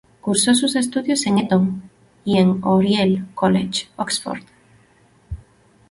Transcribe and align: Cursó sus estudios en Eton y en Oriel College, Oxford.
Cursó 0.19 0.55
sus 0.55 0.75
estudios 0.75 1.27
en 1.27 1.37
Eton 1.37 1.83
y 2.25 2.39
en 2.39 2.61
Oriel 2.63 3.25
College, 3.35 3.85
Oxford. 3.97 4.41